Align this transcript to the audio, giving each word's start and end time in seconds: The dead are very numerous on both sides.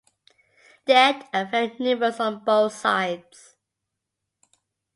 The 0.85 0.93
dead 0.93 1.25
are 1.31 1.45
very 1.45 1.75
numerous 1.77 2.19
on 2.19 2.43
both 2.43 2.73
sides. 2.73 3.55